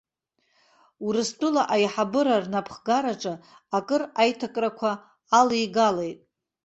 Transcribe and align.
Урыстәыла 1.05 1.63
аиҳабыра 1.73 2.35
рнапхгараҿы 2.43 3.33
акыр 3.77 4.01
аиҭакрақәа 4.21 4.91
алеигалеит. 5.39 6.19